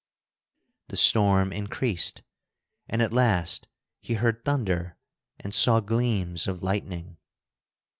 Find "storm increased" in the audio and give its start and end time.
0.97-2.23